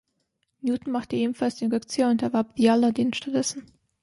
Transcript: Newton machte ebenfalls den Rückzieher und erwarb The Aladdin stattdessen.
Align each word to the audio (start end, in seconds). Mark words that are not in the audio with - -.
Newton 0.63 0.89
machte 0.93 1.15
ebenfalls 1.15 1.57
den 1.57 1.71
Rückzieher 1.71 2.09
und 2.09 2.23
erwarb 2.23 2.53
The 2.57 2.71
Aladdin 2.71 3.13
stattdessen. 3.13 3.67